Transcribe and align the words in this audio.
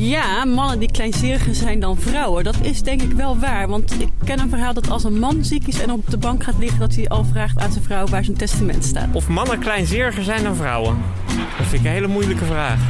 Ja, 0.00 0.44
mannen 0.44 0.78
die 0.78 0.90
kleinzeriger 0.90 1.54
zijn 1.54 1.80
dan 1.80 1.96
vrouwen. 1.96 2.44
Dat 2.44 2.56
is 2.62 2.82
denk 2.82 3.02
ik 3.02 3.12
wel 3.12 3.38
waar. 3.38 3.68
Want 3.68 4.00
ik 4.00 4.08
ken 4.24 4.40
een 4.40 4.48
verhaal 4.48 4.74
dat 4.74 4.90
als 4.90 5.04
een 5.04 5.18
man 5.18 5.44
ziek 5.44 5.66
is 5.66 5.80
en 5.80 5.92
op 5.92 6.10
de 6.10 6.16
bank 6.16 6.44
gaat 6.44 6.58
liggen... 6.58 6.78
dat 6.78 6.94
hij 6.94 7.08
al 7.08 7.24
vraagt 7.24 7.58
aan 7.58 7.72
zijn 7.72 7.84
vrouw 7.84 8.06
waar 8.06 8.24
zijn 8.24 8.36
testament 8.36 8.84
staat. 8.84 9.08
Of 9.12 9.28
mannen 9.28 9.58
kleinzeriger 9.58 10.22
zijn 10.22 10.42
dan 10.42 10.56
vrouwen? 10.56 10.96
Dat 11.58 11.66
vind 11.66 11.80
ik 11.80 11.86
een 11.86 11.92
hele 11.92 12.06
moeilijke 12.06 12.44
vraag. 12.44 12.80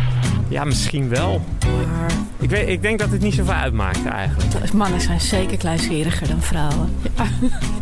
Ja, 0.49 0.65
misschien 0.65 1.09
wel. 1.09 1.41
Maar 1.67 2.13
ik, 2.39 2.51
weet, 2.51 2.69
ik 2.69 2.83
denk 2.83 2.99
dat 2.99 3.11
het 3.11 3.21
niet 3.21 3.35
zoveel 3.35 3.55
uitmaakt 3.55 4.05
eigenlijk. 4.07 4.73
Mannen 4.73 5.01
zijn 5.01 5.21
zeker 5.21 5.57
kleinzeriger 5.57 6.29
dan 6.29 6.43
vrouwen. 6.43 6.97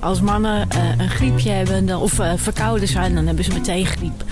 Als 0.00 0.20
mannen 0.20 0.68
eh, 0.70 0.98
een 0.98 1.10
griepje 1.10 1.50
hebben 1.50 1.86
dan, 1.86 2.00
of 2.00 2.18
eh, 2.18 2.32
verkouden 2.36 2.88
zijn, 2.88 3.14
dan 3.14 3.26
hebben 3.26 3.44
ze 3.44 3.52
meteen 3.52 3.86
griep. 3.86 4.24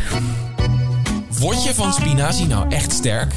Word 1.39 1.65
je 1.65 1.75
van 1.75 1.93
spinazie 1.93 2.47
nou 2.47 2.69
echt 2.69 2.93
sterk? 2.93 3.33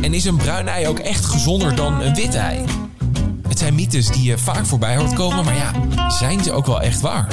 En 0.00 0.14
is 0.14 0.24
een 0.24 0.36
bruin 0.36 0.68
ei 0.68 0.86
ook 0.86 0.98
echt 0.98 1.24
gezonder 1.24 1.74
dan 1.74 2.00
een 2.00 2.14
wit 2.14 2.34
ei? 2.34 2.64
Het 3.48 3.58
zijn 3.58 3.74
mythes 3.74 4.08
die 4.08 4.22
je 4.22 4.38
vaak 4.38 4.66
voorbij 4.66 4.96
hoort 4.96 5.14
komen, 5.14 5.44
maar 5.44 5.56
ja, 5.56 5.72
zijn 6.08 6.42
ze 6.42 6.52
ook 6.52 6.66
wel 6.66 6.80
echt 6.80 7.00
waar? 7.00 7.26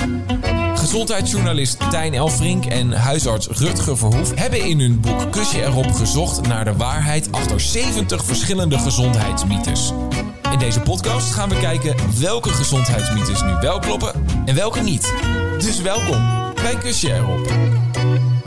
Gezondheidsjournalist 0.76 1.90
Tijn 1.90 2.14
Elfrink 2.14 2.66
en 2.66 2.92
huisarts 2.92 3.48
Rutger 3.48 3.98
Verhoef 3.98 4.34
hebben 4.36 4.66
in 4.66 4.80
hun 4.80 5.00
boek 5.00 5.32
Kusje 5.32 5.64
erop 5.64 5.92
gezocht 5.92 6.48
naar 6.48 6.66
de 6.66 6.76
waarheid 6.76 7.32
achter 7.32 7.60
70 7.60 8.26
verschillende 8.26 8.80
gezondheidsmythes. 8.80 9.94
In 10.52 10.60
deze 10.60 10.80
podcast 10.80 11.32
gaan 11.32 11.50
we 11.50 11.60
kijken 11.60 11.96
welke 12.20 12.50
gezondheidsmythes 12.50 13.42
nu 13.42 13.56
wel 13.62 13.80
kloppen 13.80 14.26
en 14.46 14.56
welke 14.56 14.82
niet. 14.82 15.14
Dus 15.60 15.82
welkom 15.82 16.54
bij 16.56 16.76
Kusje 16.76 17.14
erop. 17.14 17.82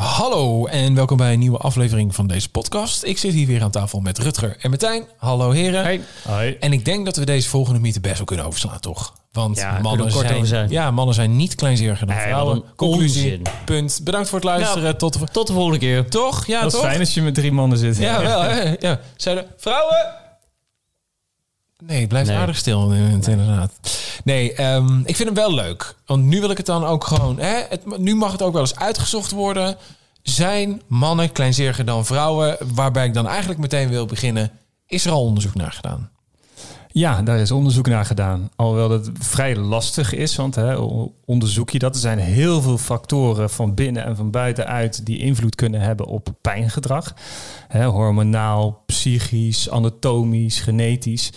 Hallo 0.06 0.66
en 0.66 0.94
welkom 0.94 1.16
bij 1.16 1.32
een 1.32 1.38
nieuwe 1.38 1.58
aflevering 1.58 2.14
van 2.14 2.26
deze 2.26 2.50
podcast. 2.50 3.04
Ik 3.04 3.18
zit 3.18 3.32
hier 3.32 3.46
weer 3.46 3.62
aan 3.62 3.70
tafel 3.70 4.00
met 4.00 4.18
Rutger 4.18 4.56
en 4.60 4.70
Martijn. 4.70 5.04
Hallo 5.16 5.50
heren. 5.50 6.02
Hoi. 6.28 6.56
En 6.60 6.72
ik 6.72 6.84
denk 6.84 7.04
dat 7.04 7.16
we 7.16 7.24
deze 7.24 7.48
volgende 7.48 7.80
mythe 7.80 8.00
best 8.00 8.16
wel 8.16 8.24
kunnen 8.24 8.44
overslaan, 8.46 8.80
toch? 8.80 9.14
Want 9.32 9.56
Ja, 9.58 9.78
mannen, 9.82 10.46
zijn. 10.46 10.70
Ja, 10.70 10.90
mannen 10.90 11.14
zijn 11.14 11.36
niet 11.36 11.54
kleinzeriger 11.54 12.06
dan 12.06 12.16
vrouwen. 12.16 12.62
Conclusie, 12.76 13.22
onzin. 13.24 13.42
punt. 13.64 14.00
Bedankt 14.04 14.28
voor 14.28 14.38
het 14.38 14.46
luisteren. 14.48 14.98
tot, 14.98 15.12
de, 15.18 15.26
Tot 15.32 15.46
de 15.46 15.52
volgende 15.52 15.78
keer. 15.78 16.08
toch? 16.10 16.46
Ja, 16.46 16.60
Dat 16.60 16.72
is 16.72 16.78
toch? 16.78 16.88
fijn 16.88 17.00
als 17.00 17.14
je 17.14 17.22
met 17.22 17.34
drie 17.34 17.52
mannen 17.52 17.78
zit. 17.78 17.96
Ja, 17.96 18.22
wel. 18.22 18.40
Hè? 18.42 18.74
Ja. 18.78 19.00
Zeiden 19.16 19.46
vrouwen... 19.56 20.24
Nee, 21.84 22.00
het 22.00 22.08
blijft 22.08 22.28
Nee. 22.28 22.38
aardig 22.38 22.56
stil 22.56 22.92
inderdaad. 22.92 23.72
Nee, 24.24 24.52
ehm, 24.52 24.98
ik 24.98 25.16
vind 25.16 25.28
hem 25.28 25.34
wel 25.34 25.54
leuk. 25.54 25.94
Want 26.06 26.24
nu 26.24 26.40
wil 26.40 26.50
ik 26.50 26.56
het 26.56 26.66
dan 26.66 26.84
ook 26.84 27.04
gewoon... 27.04 27.38
Hè, 27.38 27.62
het, 27.68 27.98
nu 27.98 28.14
mag 28.14 28.32
het 28.32 28.42
ook 28.42 28.52
wel 28.52 28.60
eens 28.60 28.76
uitgezocht 28.76 29.30
worden. 29.30 29.76
Zijn 30.22 30.82
mannen 30.86 31.32
kleinzeriger 31.32 31.84
dan 31.84 32.06
vrouwen? 32.06 32.56
Waarbij 32.74 33.06
ik 33.06 33.14
dan 33.14 33.26
eigenlijk 33.28 33.60
meteen 33.60 33.88
wil 33.88 34.06
beginnen. 34.06 34.50
Is 34.86 35.04
er 35.04 35.12
al 35.12 35.24
onderzoek 35.24 35.54
naar 35.54 35.72
gedaan? 35.72 36.10
Ja, 36.98 37.22
daar 37.22 37.38
is 37.38 37.50
onderzoek 37.50 37.86
naar 37.86 38.04
gedaan. 38.04 38.50
Alhoewel 38.56 38.88
dat 38.88 39.10
vrij 39.18 39.56
lastig 39.56 40.14
is, 40.14 40.36
want 40.36 40.54
hè, 40.54 40.76
onderzoek 41.24 41.70
je 41.70 41.78
dat. 41.78 41.94
Er 41.94 42.00
zijn 42.00 42.18
heel 42.18 42.62
veel 42.62 42.78
factoren 42.78 43.50
van 43.50 43.74
binnen 43.74 44.04
en 44.04 44.16
van 44.16 44.30
buitenuit 44.30 45.06
die 45.06 45.18
invloed 45.18 45.54
kunnen 45.54 45.80
hebben 45.80 46.06
op 46.06 46.28
pijngedrag. 46.40 47.14
Hè, 47.68 47.84
hormonaal, 47.84 48.82
psychisch, 48.86 49.70
anatomisch, 49.70 50.60
genetisch. 50.60 51.32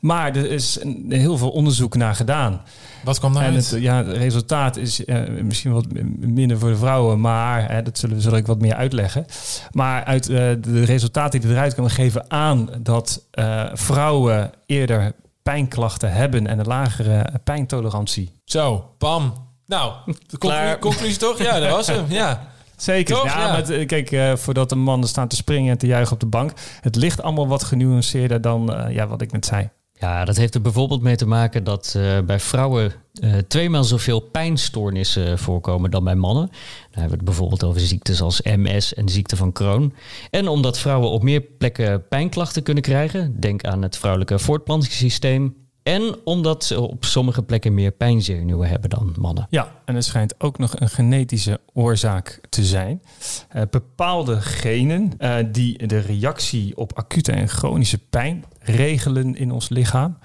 Maar 0.00 0.36
er 0.36 0.50
is 0.50 0.78
heel 1.08 1.38
veel 1.38 1.50
onderzoek 1.50 1.96
naar 1.96 2.14
gedaan. 2.14 2.62
Wat 3.04 3.18
kwam 3.18 3.36
En 3.36 3.42
daaruit? 3.42 3.70
het, 3.70 3.80
ja, 3.80 3.96
het 4.04 4.16
resultaat 4.16 4.76
is 4.76 5.04
eh, 5.04 5.22
misschien 5.42 5.72
wat 5.72 5.86
minder 6.18 6.58
voor 6.58 6.70
de 6.70 6.76
vrouwen, 6.76 7.20
maar 7.20 7.70
hè, 7.70 7.82
dat 7.82 7.98
zullen 7.98 8.16
we 8.16 8.22
zal 8.22 8.36
ik 8.36 8.46
wat 8.46 8.60
meer 8.60 8.74
uitleggen. 8.74 9.26
Maar 9.72 10.04
uit 10.04 10.28
eh, 10.28 10.36
de 10.60 10.84
resultaten 10.84 11.40
die 11.40 11.50
eruit 11.50 11.74
komen 11.74 11.90
geven 11.90 12.30
aan 12.30 12.68
dat 12.82 13.26
eh, 13.30 13.64
vrouwen 13.72 14.50
eerder 14.70 15.12
pijnklachten 15.42 16.12
hebben 16.12 16.46
en 16.46 16.58
een 16.58 16.66
lagere 16.66 17.26
pijntolerantie. 17.44 18.32
Zo, 18.44 18.94
bam. 18.98 19.48
Nou, 19.66 19.92
de 20.26 20.38
conclusie 20.80 21.16
toch? 21.16 21.38
Ja, 21.42 21.58
dat 21.60 21.70
was 21.70 21.86
hem. 21.86 22.04
Ja. 22.08 22.48
Zeker. 22.76 23.14
Toch? 23.14 23.24
Ja, 23.24 23.38
Ja. 23.38 23.46
maar 23.48 23.56
het, 23.56 23.86
kijk, 23.86 24.10
eh, 24.10 24.36
voordat 24.36 24.68
de 24.68 24.74
mannen 24.76 25.08
staan 25.08 25.28
te 25.28 25.36
springen 25.36 25.72
en 25.72 25.78
te 25.78 25.86
juichen 25.86 26.12
op 26.12 26.20
de 26.20 26.26
bank, 26.26 26.52
het 26.80 26.96
ligt 26.96 27.22
allemaal 27.22 27.48
wat 27.48 27.64
genuanceerder 27.64 28.40
dan 28.40 28.74
eh, 28.74 28.94
ja, 28.94 29.06
wat 29.06 29.20
ik 29.22 29.32
net 29.32 29.46
zei. 29.46 29.68
Ja, 30.00 30.24
dat 30.24 30.36
heeft 30.36 30.54
er 30.54 30.60
bijvoorbeeld 30.60 31.02
mee 31.02 31.16
te 31.16 31.26
maken 31.26 31.64
dat 31.64 31.94
eh, 31.96 32.20
bij 32.20 32.40
vrouwen 32.40 32.92
eh 33.20 33.34
tweemaal 33.48 33.84
zoveel 33.84 34.20
pijnstoornissen 34.20 35.38
voorkomen 35.38 35.90
dan 35.90 36.04
bij 36.04 36.14
mannen. 36.14 36.46
Dan 36.46 36.52
hebben 36.90 37.10
we 37.10 37.16
het 37.16 37.24
bijvoorbeeld 37.24 37.64
over 37.64 37.80
ziektes 37.80 38.20
als 38.20 38.40
MS 38.42 38.94
en 38.94 39.08
ziekte 39.08 39.36
van 39.36 39.52
Crohn. 39.52 39.94
En 40.30 40.48
omdat 40.48 40.78
vrouwen 40.78 41.10
op 41.10 41.22
meer 41.22 41.40
plekken 41.40 42.08
pijnklachten 42.08 42.62
kunnen 42.62 42.82
krijgen, 42.82 43.40
denk 43.40 43.64
aan 43.64 43.82
het 43.82 43.96
vrouwelijke 43.96 44.38
voortplantingssysteem. 44.38 45.54
En 45.90 46.16
omdat 46.24 46.64
ze 46.64 46.80
op 46.80 47.04
sommige 47.04 47.42
plekken 47.42 47.74
meer 47.74 47.90
pijnzenuwen 47.90 48.68
hebben 48.68 48.90
dan 48.90 49.14
mannen. 49.18 49.46
Ja, 49.50 49.72
en 49.84 49.94
er 49.94 50.02
schijnt 50.02 50.34
ook 50.38 50.58
nog 50.58 50.80
een 50.80 50.88
genetische 50.88 51.60
oorzaak 51.72 52.40
te 52.48 52.64
zijn. 52.64 53.02
Eh, 53.48 53.62
bepaalde 53.70 54.40
genen 54.40 55.12
eh, 55.18 55.36
die 55.52 55.86
de 55.86 55.98
reactie 55.98 56.76
op 56.76 56.92
acute 56.92 57.32
en 57.32 57.48
chronische 57.48 57.98
pijn 57.98 58.44
regelen 58.62 59.36
in 59.36 59.50
ons 59.50 59.68
lichaam, 59.68 60.18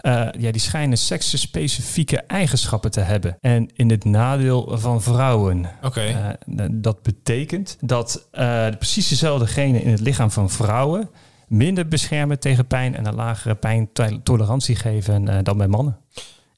eh, 0.00 0.28
ja, 0.38 0.50
die 0.50 0.60
schijnen 0.60 0.98
seksenspecifieke 0.98 2.16
eigenschappen 2.16 2.90
te 2.90 3.00
hebben. 3.00 3.36
En 3.40 3.68
in 3.74 3.90
het 3.90 4.04
nadeel 4.04 4.78
van 4.78 5.02
vrouwen. 5.02 5.70
Oké. 5.82 6.00
Eh, 6.00 6.64
dat 6.70 7.02
betekent 7.02 7.76
dat 7.80 8.28
eh, 8.30 8.66
precies 8.78 9.08
dezelfde 9.08 9.46
genen 9.46 9.82
in 9.82 9.90
het 9.90 10.00
lichaam 10.00 10.30
van 10.30 10.50
vrouwen 10.50 11.10
minder 11.52 11.88
beschermen 11.88 12.38
tegen 12.40 12.66
pijn 12.66 12.96
en 12.96 13.06
een 13.06 13.14
lagere 13.14 13.54
pijntolerantie 13.54 14.76
geven 14.76 15.28
eh, 15.28 15.38
dan 15.42 15.56
bij 15.58 15.68
mannen. 15.68 15.98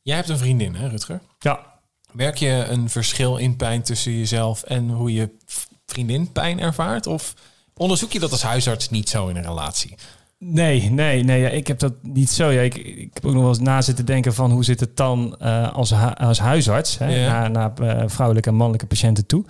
Jij 0.03 0.16
hebt 0.16 0.28
een 0.28 0.38
vriendin, 0.38 0.75
hè, 0.75 0.88
Rutger? 0.88 1.21
Ja, 1.38 1.72
Merk 2.12 2.37
je 2.37 2.65
een 2.69 2.88
verschil 2.91 3.37
in 3.37 3.56
pijn 3.56 3.83
tussen 3.83 4.12
jezelf 4.19 4.62
en 4.62 4.88
hoe 4.91 5.12
je 5.12 5.31
vriendin 5.87 6.33
pijn 6.33 6.60
ervaart? 6.60 7.06
Of 7.06 7.34
onderzoek 7.77 8.12
je 8.12 8.21
dat 8.21 8.31
als 8.33 8.43
huisarts 8.43 8.91
niet 8.91 9.09
zo 9.09 9.28
in 9.28 9.37
een 9.37 9.43
relatie? 9.43 9.94
Nee, 10.38 10.91
nee, 10.91 11.22
nee. 11.25 11.41
Ja, 11.41 11.49
ik 11.49 11.66
heb 11.66 11.78
dat 11.78 11.93
niet 12.03 12.31
zo. 12.31 12.50
Ja, 12.50 12.60
ik, 12.60 12.75
ik 12.77 13.10
heb 13.15 13.25
ook 13.25 13.33
nog 13.33 13.41
wel 13.43 13.50
eens 13.50 13.59
na 13.60 13.83
zitten 13.83 14.04
denken 14.06 14.34
van 14.34 14.50
hoe 14.50 14.65
zit 14.65 14.81
het 14.81 14.97
dan 14.97 15.37
eh, 15.38 15.72
als, 15.72 15.91
hu- 15.91 16.15
als 16.15 16.38
huisarts 16.38 16.99
hè, 16.99 17.06
Ja. 17.25 17.49
naar, 17.49 17.50
naar 17.50 17.99
eh, 17.99 18.09
vrouwelijke 18.09 18.49
en 18.49 18.54
mannelijke 18.54 18.87
patiënten 18.87 19.27
toe. 19.27 19.44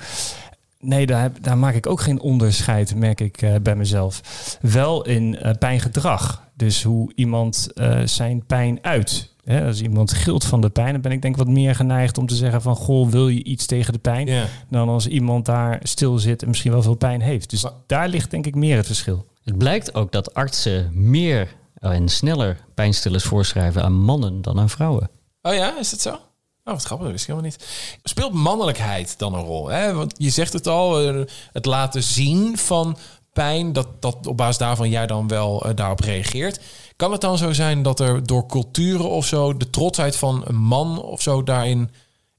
Nee, 0.84 1.06
daar, 1.06 1.22
heb, 1.22 1.42
daar 1.42 1.58
maak 1.58 1.74
ik 1.74 1.86
ook 1.86 2.00
geen 2.00 2.20
onderscheid, 2.20 2.94
merk 2.94 3.20
ik 3.20 3.42
eh, 3.42 3.54
bij 3.62 3.76
mezelf. 3.76 4.20
Wel 4.60 5.04
in 5.06 5.38
eh, 5.38 5.52
pijngedrag. 5.58 6.42
Dus 6.56 6.82
hoe 6.82 7.12
iemand 7.14 7.72
eh, 7.74 8.00
zijn 8.04 8.46
pijn 8.46 8.78
uit. 8.82 9.32
Hè, 9.44 9.66
als 9.66 9.82
iemand 9.82 10.12
gilt 10.12 10.44
van 10.44 10.60
de 10.60 10.70
pijn, 10.70 10.92
dan 10.92 11.00
ben 11.00 11.12
ik 11.12 11.22
denk 11.22 11.34
ik 11.38 11.44
wat 11.44 11.54
meer 11.54 11.74
geneigd 11.74 12.18
om 12.18 12.26
te 12.26 12.34
zeggen 12.34 12.62
van... 12.62 12.76
goh, 12.76 13.08
wil 13.08 13.28
je 13.28 13.44
iets 13.44 13.66
tegen 13.66 13.92
de 13.92 13.98
pijn? 13.98 14.28
Dan 14.70 14.88
als 14.88 15.06
iemand 15.06 15.46
daar 15.46 15.80
stil 15.82 16.18
zit 16.18 16.42
en 16.42 16.48
misschien 16.48 16.72
wel 16.72 16.82
veel 16.82 16.94
pijn 16.94 17.20
heeft. 17.20 17.50
Dus 17.50 17.62
Maar- 17.62 17.72
daar 17.86 18.08
ligt 18.08 18.30
denk 18.30 18.46
ik 18.46 18.54
meer 18.54 18.76
het 18.76 18.86
verschil. 18.86 19.26
Het 19.44 19.58
blijkt 19.58 19.94
ook 19.94 20.12
dat 20.12 20.34
artsen 20.34 20.90
meer 20.92 21.54
en 21.74 22.08
sneller 22.08 22.56
pijnstillers 22.74 23.24
voorschrijven 23.24 23.82
aan 23.82 23.92
mannen 24.04 24.42
dan 24.42 24.58
aan 24.58 24.70
vrouwen. 24.70 25.10
Oh 25.42 25.54
ja, 25.54 25.78
is 25.78 25.90
dat 25.90 26.00
zo? 26.00 26.18
Oh, 26.64 26.72
wat 26.72 26.84
grappig, 26.84 27.06
dat 27.06 27.16
wist 27.16 27.28
ik 27.28 27.34
helemaal 27.34 27.50
niet. 27.50 27.98
Speelt 28.02 28.32
mannelijkheid 28.32 29.18
dan 29.18 29.34
een 29.34 29.44
rol? 29.44 29.68
Hè? 29.68 29.94
Want 29.94 30.14
je 30.16 30.30
zegt 30.30 30.52
het 30.52 30.66
al, 30.66 31.00
eh, 31.00 31.20
het 31.52 31.66
laten 31.66 32.02
zien 32.02 32.58
van 32.58 32.96
pijn, 33.32 33.72
dat, 33.72 34.02
dat 34.02 34.26
op 34.26 34.36
basis 34.36 34.58
daarvan 34.58 34.88
jij 34.88 35.06
dan 35.06 35.28
wel 35.28 35.64
eh, 35.64 35.74
daarop 35.74 36.00
reageert. 36.00 36.60
Kan 36.96 37.12
het 37.12 37.20
dan 37.20 37.38
zo 37.38 37.52
zijn 37.52 37.82
dat 37.82 38.00
er 38.00 38.26
door 38.26 38.46
culturen 38.46 39.10
of 39.10 39.26
zo 39.26 39.56
de 39.56 39.70
trotsheid 39.70 40.16
van 40.16 40.42
een 40.44 40.56
man 40.56 41.02
of 41.02 41.22
zo 41.22 41.42
daarin 41.42 41.90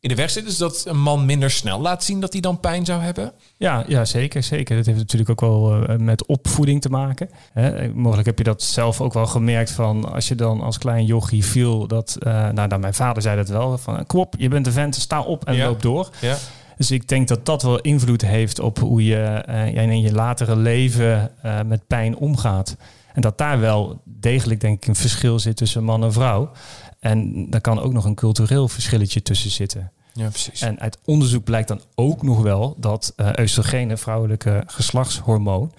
in 0.05 0.11
de 0.11 0.17
weg 0.17 0.29
zit? 0.29 0.45
Dus 0.45 0.57
dat 0.57 0.83
een 0.87 1.01
man 1.01 1.25
minder 1.25 1.51
snel 1.51 1.81
laat 1.81 2.03
zien 2.03 2.19
dat 2.19 2.31
hij 2.31 2.41
dan 2.41 2.59
pijn 2.59 2.85
zou 2.85 3.01
hebben? 3.01 3.31
Ja, 3.57 3.83
ja, 3.87 4.05
zeker, 4.05 4.43
zeker. 4.43 4.75
Dat 4.75 4.85
heeft 4.85 4.97
natuurlijk 4.97 5.29
ook 5.29 5.41
wel 5.41 5.85
eh, 5.87 5.97
met 5.97 6.25
opvoeding 6.25 6.81
te 6.81 6.89
maken. 6.89 7.29
Hè. 7.53 7.93
Mogelijk 7.93 8.27
heb 8.27 8.37
je 8.37 8.43
dat 8.43 8.63
zelf 8.63 9.01
ook 9.01 9.13
wel 9.13 9.25
gemerkt 9.25 9.71
van 9.71 10.13
als 10.13 10.27
je 10.27 10.35
dan 10.35 10.61
als 10.61 10.77
klein 10.77 11.05
jochie 11.05 11.45
viel, 11.45 11.87
dat, 11.87 12.17
eh, 12.19 12.49
nou, 12.49 12.67
dan 12.67 12.79
mijn 12.79 12.93
vader 12.93 13.21
zei 13.21 13.35
dat 13.35 13.49
wel, 13.49 13.77
van 13.77 14.05
kom 14.05 14.19
op, 14.19 14.35
je 14.37 14.47
bent 14.47 14.67
een 14.67 14.73
vent, 14.73 14.95
sta 14.95 15.21
op 15.21 15.45
en 15.45 15.55
Ja. 15.55 15.65
loop 15.65 15.81
door. 15.81 16.09
Ja. 16.21 16.37
Dus 16.77 16.91
ik 16.91 17.07
denk 17.07 17.27
dat 17.27 17.45
dat 17.45 17.61
wel 17.61 17.79
invloed 17.79 18.21
heeft 18.21 18.59
op 18.59 18.79
hoe 18.79 19.03
je 19.05 19.23
eh, 19.23 19.75
in 19.75 20.01
je 20.01 20.11
latere 20.11 20.55
leven 20.55 21.31
met 21.65 21.87
pijn 21.87 22.17
omgaat. 22.17 22.75
En 23.13 23.21
dat 23.21 23.37
daar 23.37 23.59
wel 23.59 24.01
degelijk 24.03 24.61
denk 24.61 24.77
ik 24.77 24.87
een 24.87 24.95
verschil 24.95 25.39
zit 25.39 25.57
tussen 25.57 25.83
man 25.83 26.03
en 26.03 26.13
vrouw. 26.13 26.51
En 26.99 27.49
daar 27.49 27.61
kan 27.61 27.79
ook 27.79 27.93
nog 27.93 28.05
een 28.05 28.15
cultureel 28.15 28.67
verschilletje 28.67 29.21
tussen 29.21 29.51
zitten. 29.51 29.91
Ja, 30.17 30.29
precies. 30.29 30.61
En 30.61 30.79
uit 30.79 30.97
onderzoek 31.05 31.43
blijkt 31.43 31.67
dan 31.67 31.81
ook 31.95 32.23
nog 32.23 32.41
wel 32.41 32.75
dat 32.79 33.13
uh, 33.17 33.29
oestrogeen, 33.39 33.97
vrouwelijke 33.97 34.63
geslachtshormoon, 34.65 35.73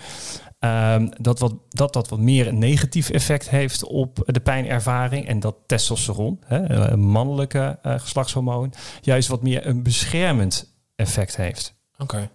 um, 0.61 1.11
dat, 1.21 1.39
wat, 1.39 1.55
dat 1.69 1.93
dat 1.93 2.09
wat 2.09 2.19
meer 2.19 2.47
een 2.47 2.59
negatief 2.59 3.11
effect 3.11 3.51
heeft 3.51 3.85
op 3.85 4.23
de 4.27 4.41
pijnervaring. 4.41 5.27
En 5.27 5.41
dat 5.41 5.57
testosteron, 5.67 6.41
hè, 6.45 6.91
een 6.91 7.01
mannelijke 7.01 7.79
uh, 7.83 7.99
geslachtshormoon, 7.99 8.73
juist 9.01 9.29
wat 9.29 9.43
meer 9.43 9.67
een 9.67 9.83
beschermend 9.83 10.75
effect 10.97 11.37
heeft. 11.37 11.75
Oké. 11.99 12.31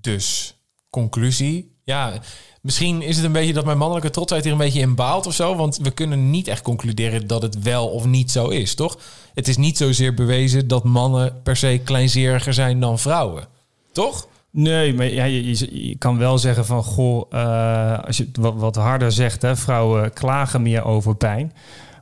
Dus, 0.00 0.56
conclusie. 0.90 1.74
Ja, 1.84 2.12
misschien 2.60 3.02
is 3.02 3.16
het 3.16 3.24
een 3.24 3.32
beetje 3.32 3.52
dat 3.52 3.64
mijn 3.64 3.78
mannelijke 3.78 4.10
trotsheid 4.10 4.42
hier 4.42 4.52
een 4.52 4.58
beetje 4.58 4.80
in 4.80 4.94
baalt 4.94 5.26
of 5.26 5.34
zo. 5.34 5.56
Want 5.56 5.76
we 5.76 5.90
kunnen 5.90 6.30
niet 6.30 6.48
echt 6.48 6.62
concluderen 6.62 7.26
dat 7.26 7.42
het 7.42 7.62
wel 7.62 7.88
of 7.88 8.04
niet 8.04 8.30
zo 8.30 8.48
is, 8.48 8.74
toch? 8.74 8.98
Het 9.36 9.48
is 9.48 9.56
niet 9.56 9.76
zozeer 9.76 10.14
bewezen 10.14 10.68
dat 10.68 10.84
mannen 10.84 11.42
per 11.42 11.56
se 11.56 11.80
kleinzeriger 11.84 12.54
zijn 12.54 12.80
dan 12.80 12.98
vrouwen. 12.98 13.44
Toch? 13.92 14.28
Nee, 14.50 14.94
maar 14.94 15.06
ja, 15.06 15.24
je, 15.24 15.88
je, 15.88 15.96
kan 15.98 16.18
wel 16.18 16.38
zeggen 16.38 16.66
van 16.66 16.82
goh, 16.82 17.30
uh, 17.32 17.98
als 17.98 18.16
je 18.16 18.24
het 18.24 18.36
wat, 18.36 18.54
wat, 18.54 18.76
harder 18.76 19.12
zegt, 19.12 19.42
hè, 19.42 19.56
vrouwen 19.56 20.12
klagen 20.12 20.62
meer 20.62 20.84
over 20.84 21.16
pijn, 21.16 21.52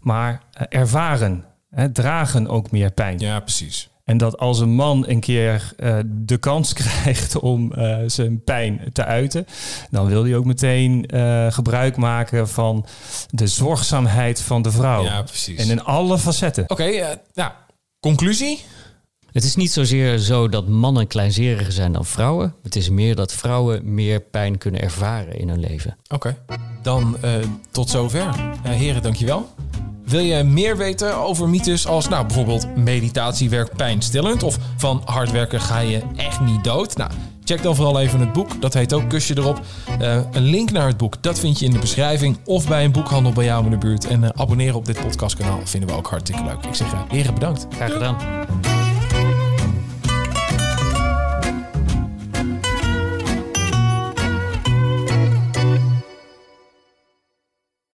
maar 0.00 0.42
uh, 0.60 0.62
ervaren, 0.68 1.44
hè, 1.70 1.92
dragen 1.92 2.48
ook 2.48 2.70
meer 2.70 2.90
pijn. 2.90 3.18
Ja, 3.18 3.40
precies. 3.40 3.88
En 4.04 4.18
dat 4.18 4.38
als 4.38 4.60
een 4.60 4.74
man 4.74 5.08
een 5.08 5.20
keer 5.20 5.72
uh, 5.78 5.98
de 6.06 6.36
kans 6.36 6.72
krijgt 6.82 7.38
om 7.38 7.72
zijn 8.06 8.44
pijn 8.44 8.80
te 8.92 9.04
uiten, 9.04 9.46
dan 9.90 10.06
wil 10.06 10.24
hij 10.24 10.36
ook 10.36 10.44
meteen 10.44 11.10
gebruik 11.48 11.96
maken 11.96 12.48
van 12.48 12.86
de 13.30 13.46
zorgzaamheid 13.46 14.42
van 14.42 14.62
de 14.62 14.70
vrouw. 14.70 15.04
Ja, 15.04 15.22
precies. 15.22 15.58
En 15.58 15.70
in 15.70 15.84
alle 15.84 16.18
facetten. 16.18 16.62
Oké, 16.62 16.82
okay, 16.82 17.18
nou, 17.34 17.52
conclusie? 18.00 18.64
Het 19.34 19.44
is 19.44 19.56
niet 19.56 19.72
zozeer 19.72 20.18
zo 20.18 20.48
dat 20.48 20.68
mannen 20.68 21.06
kleinzeriger 21.06 21.72
zijn 21.72 21.92
dan 21.92 22.04
vrouwen. 22.04 22.54
Het 22.62 22.76
is 22.76 22.90
meer 22.90 23.14
dat 23.14 23.32
vrouwen 23.32 23.94
meer 23.94 24.20
pijn 24.20 24.58
kunnen 24.58 24.80
ervaren 24.80 25.38
in 25.38 25.48
hun 25.48 25.60
leven. 25.60 25.96
Oké, 26.08 26.14
okay. 26.14 26.58
dan 26.82 27.16
uh, 27.24 27.34
tot 27.70 27.90
zover. 27.90 28.26
Uh, 28.26 28.72
heren, 28.72 29.02
dankjewel. 29.02 29.48
Wil 30.04 30.20
je 30.20 30.42
meer 30.42 30.76
weten 30.76 31.16
over 31.16 31.48
mythes 31.48 31.86
als 31.86 32.08
nou, 32.08 32.26
bijvoorbeeld 32.26 32.76
meditatie 32.76 33.50
werkt 33.50 33.76
pijnstillend... 33.76 34.42
of 34.42 34.58
van 34.76 35.02
hard 35.04 35.30
werken 35.30 35.60
ga 35.60 35.78
je 35.78 36.02
echt 36.16 36.40
niet 36.40 36.64
dood? 36.64 36.96
Nou, 36.96 37.10
check 37.44 37.62
dan 37.62 37.76
vooral 37.76 38.00
even 38.00 38.20
het 38.20 38.32
boek. 38.32 38.60
Dat 38.60 38.74
heet 38.74 38.92
ook 38.92 39.08
Kusje 39.08 39.38
erop. 39.38 39.60
Uh, 40.00 40.16
een 40.32 40.42
link 40.42 40.70
naar 40.70 40.86
het 40.86 40.96
boek, 40.96 41.22
dat 41.22 41.38
vind 41.38 41.58
je 41.58 41.64
in 41.64 41.72
de 41.72 41.78
beschrijving... 41.78 42.38
of 42.44 42.68
bij 42.68 42.84
een 42.84 42.92
boekhandel 42.92 43.32
bij 43.32 43.44
jou 43.44 43.64
in 43.64 43.70
de 43.70 43.78
buurt. 43.78 44.06
En 44.06 44.38
abonneren 44.38 44.74
op 44.74 44.84
dit 44.84 45.00
podcastkanaal 45.00 45.60
vinden 45.64 45.88
we 45.88 45.96
ook 45.96 46.06
hartstikke 46.06 46.44
leuk. 46.44 46.64
Ik 46.64 46.74
zeg 46.74 46.88
heren, 47.08 47.34
bedankt. 47.34 47.66
Graag 47.70 47.92
gedaan. 47.92 48.16